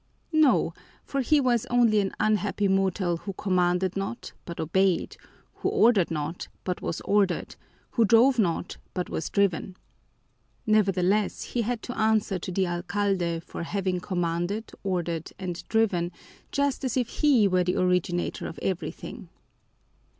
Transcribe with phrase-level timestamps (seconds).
[0.33, 0.73] No,
[1.03, 5.15] for he was only an unhappy mortal who commanded not, but obeyed;
[5.57, 7.55] who ordered not, but was ordered;
[7.91, 9.77] who drove not, but was driven.
[10.65, 16.11] Nevertheless, he had to answer to the alcalde for having commanded, ordered, and driven,
[16.51, 19.29] just as if he were the originator of everything.